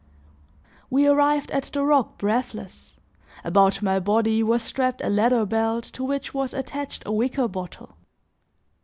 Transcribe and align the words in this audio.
We 0.89 1.05
arrived 1.07 1.51
at 1.51 1.65
the 1.65 1.83
rock 1.83 2.17
breathless, 2.17 2.95
about 3.43 3.83
my 3.83 3.99
body 3.99 4.41
was 4.41 4.63
strapped 4.63 4.99
a 5.03 5.09
leather 5.11 5.45
belt 5.45 5.83
to 5.93 6.03
which 6.03 6.33
was 6.33 6.55
attached 6.55 7.03
a 7.05 7.11
wicker 7.11 7.47
bottle. 7.47 7.95